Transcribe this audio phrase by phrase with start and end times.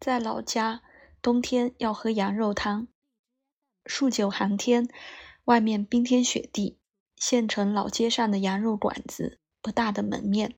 [0.00, 0.80] 在老家，
[1.20, 2.88] 冬天要喝羊肉汤。
[3.84, 4.88] 数九寒天，
[5.44, 6.78] 外面冰天雪地，
[7.16, 10.54] 县城老街上的羊肉馆子，不大的门面，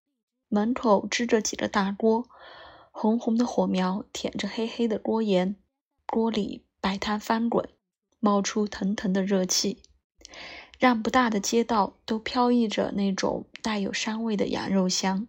[0.47, 2.29] 门口支着几个大锅，
[2.93, 5.57] 红红的火苗舔着黑黑的锅沿，
[6.07, 7.69] 锅里白汤翻滚，
[8.21, 9.83] 冒出腾腾的热气，
[10.79, 15.27] 让不大的街道都飘溢着那种带有膻味的羊肉香。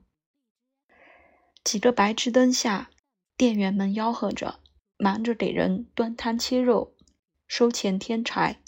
[1.64, 2.92] 几个白炽灯下。
[3.36, 4.60] 店员们吆喝着，
[4.98, 6.96] 忙着给人端汤切肉、
[7.48, 8.62] 收钱添柴。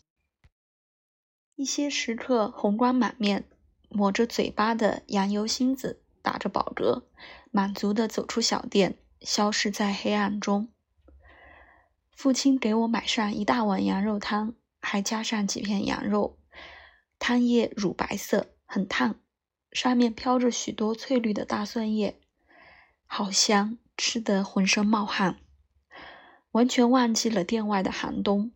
[1.55, 3.47] 一些食客红光满面，
[3.89, 7.03] 抹着嘴巴的羊油芯子打着饱嗝，
[7.51, 10.69] 满足的走出小店，消失在黑暗中。
[12.11, 16.39] 父亲给我买上一大碗羊肉汤，还加上几片羊肉，
[17.19, 19.19] 汤液乳白色，很烫，
[19.71, 22.19] 上面飘着许多翠绿的大蒜叶，
[23.05, 23.77] 好香。
[23.97, 25.39] 吃得浑身冒汗，
[26.51, 28.51] 完全忘记了店外的寒冬。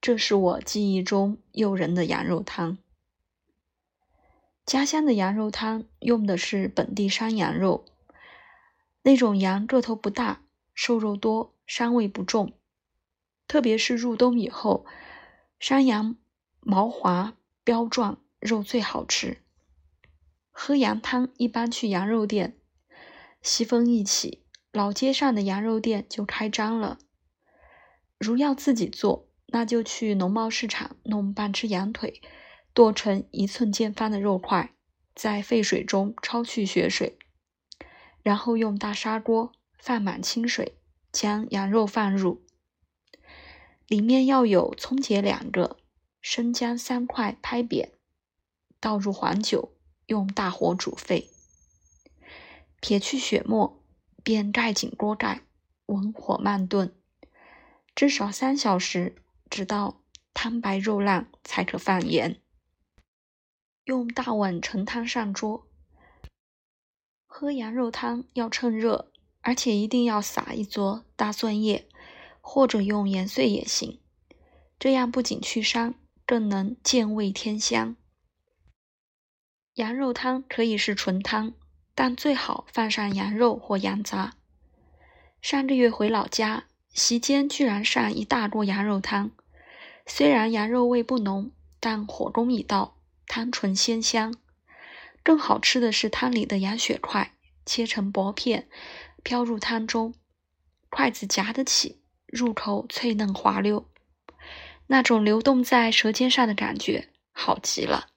[0.00, 2.78] 这是我记忆中诱人的羊肉汤。
[4.64, 7.84] 家乡的羊肉汤用的是本地山羊肉，
[9.02, 10.42] 那种羊个头不大，
[10.72, 12.52] 瘦肉多，膻味不重。
[13.48, 14.86] 特别是入冬以后，
[15.58, 16.16] 山羊
[16.60, 19.42] 毛滑膘壮，肉最好吃。
[20.50, 22.56] 喝羊汤一般去羊肉店。
[23.42, 26.98] 西风一起，老街上的羊肉店就开张了。
[28.16, 32.22] 如要自己做，那就去农贸市场弄半只羊腿，
[32.72, 34.72] 剁成一寸见方的肉块，
[35.12, 37.18] 在沸水中焯去血水，
[38.22, 40.78] 然后用大砂锅放满清水，
[41.10, 42.44] 将羊肉放入，
[43.88, 45.78] 里面要有葱节两个，
[46.20, 47.90] 生姜三块拍扁，
[48.78, 49.72] 倒入黄酒，
[50.06, 51.31] 用大火煮沸。
[52.82, 53.80] 撇去血沫，
[54.24, 55.42] 便盖紧锅盖，
[55.86, 56.92] 文火慢炖，
[57.94, 59.14] 至少三小时，
[59.48, 60.02] 直到
[60.34, 62.40] 汤白肉烂，才可放盐。
[63.84, 65.68] 用大碗盛汤上桌。
[67.24, 71.88] 喝羊肉汤要趁热，而且一定要撒一撮大蒜叶，
[72.40, 74.00] 或者用盐碎也行，
[74.80, 75.94] 这样不仅去膻，
[76.26, 77.94] 更能健胃添香。
[79.74, 81.54] 羊肉汤可以是纯汤。
[81.94, 84.34] 但最好放上羊肉或羊杂。
[85.40, 89.30] 上个月回老家，席间居然上一大锅羊肉汤。
[90.06, 94.34] 虽然羊肉味不浓，但火功已到，汤醇鲜香。
[95.22, 98.68] 更好吃的是汤里的羊血块，切成薄片，
[99.22, 100.14] 飘入汤中，
[100.90, 103.88] 筷子夹得起，入口脆嫩滑溜，
[104.88, 108.08] 那种流动在舌尖上的感觉，好极了。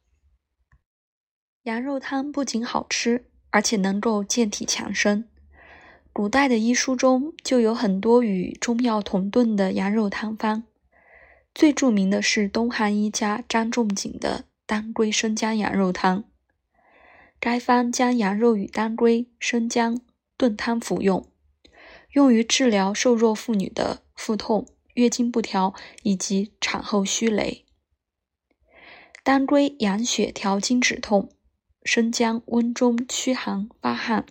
[1.63, 3.30] 羊肉汤不仅好吃。
[3.56, 5.30] 而且能够健体强身。
[6.12, 10.64] 古代的医书中就有很多与中药同炖的羊肉汤方，
[11.54, 16.26] 最著名的是东汉医家张仲景的当归生姜羊肉汤。
[17.40, 20.02] 该方将羊肉与当归、生姜
[20.36, 21.26] 炖汤服用，
[22.12, 25.74] 用于治疗瘦弱妇女的腹痛、月经不调
[26.04, 27.62] 以及产后虚羸。
[29.24, 31.30] 当归养血调经止痛。
[31.85, 34.25] 生姜温中驱寒发汗，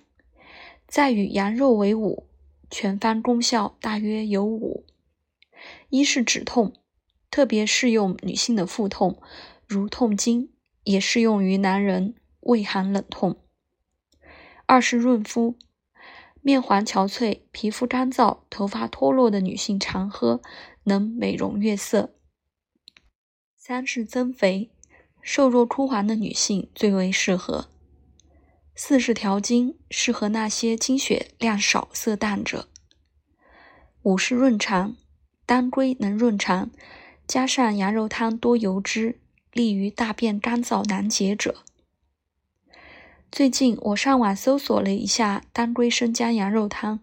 [0.88, 2.26] 再与羊肉为伍，
[2.68, 4.84] 全方功效大约有五：
[5.88, 6.74] 一是止痛，
[7.30, 9.22] 特别适用女性的腹痛，
[9.68, 10.50] 如痛经，
[10.82, 13.36] 也适用于男人胃寒冷痛；
[14.66, 15.56] 二是润肤，
[16.42, 20.42] 面黄憔悴、皮肤干燥、头发脱落的女性常喝，
[20.82, 22.10] 能美容悦色；
[23.56, 24.72] 三是增肥。
[25.26, 27.68] 瘦弱枯黄的女性最为适合。
[28.76, 32.68] 四是调经，适合那些经血量少、色淡者。
[34.02, 34.96] 五是润肠，
[35.46, 36.70] 当归能润肠，
[37.26, 39.18] 加上羊肉汤多油脂，
[39.50, 41.64] 利于大便干燥难解者。
[43.32, 47.00] 最近我上网搜索了一下当归生姜羊肉汤，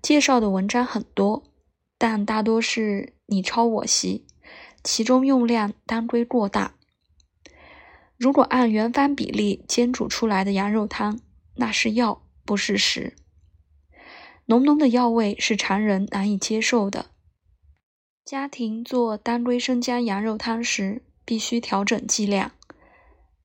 [0.00, 1.42] 介绍的文章很多，
[1.98, 4.24] 但大多是你抄我袭，
[4.84, 6.76] 其中用量当归过大。
[8.18, 11.20] 如果按原方比例煎煮出来的羊肉汤，
[11.54, 13.14] 那是药，不是食。
[14.46, 17.06] 浓浓的药味是常人难以接受的。
[18.24, 22.50] 家庭做当归生姜羊肉汤时，必须调整剂量。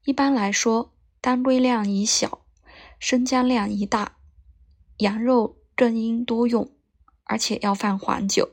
[0.05, 0.91] 一般来说，
[1.21, 2.39] 当归量宜小，
[2.97, 4.17] 生姜量宜大。
[4.97, 6.71] 羊肉更应多用，
[7.25, 8.49] 而且要放黄酒，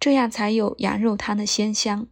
[0.00, 2.08] 这样才有羊肉汤的鲜香。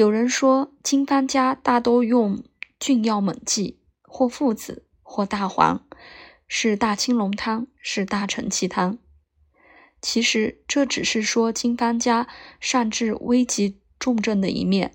[0.00, 2.42] 有人说，经方家大多用
[2.78, 5.86] 菌药猛剂，或附子，或大黄，
[6.48, 8.96] 是大青龙汤，是大承气汤。
[10.00, 12.26] 其实这只是说经方家
[12.58, 14.94] 善治危急重症的一面，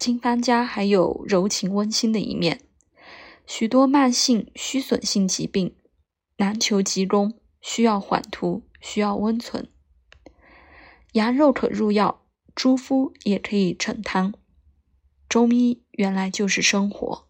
[0.00, 2.62] 经方家还有柔情温馨的一面。
[3.46, 5.76] 许多慢性虚损性疾病
[6.38, 9.70] 难求急功，需要缓图，需要温存。
[11.12, 12.24] 羊肉可入药，
[12.58, 14.34] 猪夫也可以盛汤。
[15.28, 17.27] 中医原来就是生活。